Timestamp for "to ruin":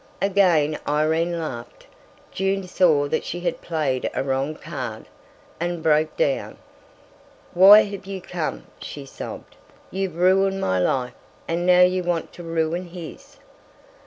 12.33-12.85